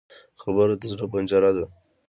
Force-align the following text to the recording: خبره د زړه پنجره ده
خبره 0.41 0.73
د 0.81 0.83
زړه 0.91 1.05
پنجره 1.11 1.51
ده 1.57 1.65